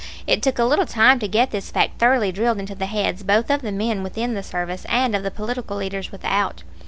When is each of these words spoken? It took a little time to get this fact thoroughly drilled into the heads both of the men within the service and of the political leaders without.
It 0.25 0.41
took 0.41 0.57
a 0.57 0.63
little 0.65 0.87
time 0.87 1.19
to 1.19 1.27
get 1.27 1.51
this 1.51 1.69
fact 1.69 1.99
thoroughly 1.99 2.31
drilled 2.31 2.57
into 2.57 2.73
the 2.73 2.87
heads 2.87 3.21
both 3.21 3.51
of 3.51 3.61
the 3.61 3.71
men 3.71 4.01
within 4.01 4.33
the 4.33 4.41
service 4.41 4.83
and 4.89 5.15
of 5.15 5.21
the 5.21 5.29
political 5.29 5.77
leaders 5.77 6.11
without. 6.11 6.63